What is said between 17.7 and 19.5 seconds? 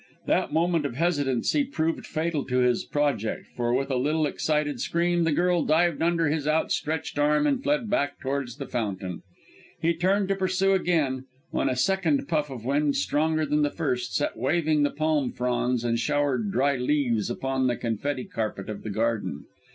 confetti carpet of the garden.